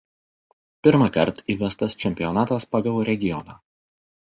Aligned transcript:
Pirmąkart 0.87 1.43
įvestas 1.57 1.97
čempionatas 2.05 2.69
pagal 2.75 3.01
regioną. 3.13 3.61